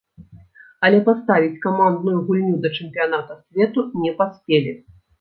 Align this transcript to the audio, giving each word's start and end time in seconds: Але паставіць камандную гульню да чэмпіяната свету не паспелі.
Але 0.89 1.01
паставіць 1.09 1.61
камандную 1.67 2.15
гульню 2.31 2.57
да 2.65 2.75
чэмпіяната 2.81 3.41
свету 3.45 3.89
не 4.03 4.11
паспелі. 4.21 4.79